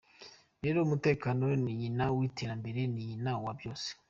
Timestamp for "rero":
0.63-0.77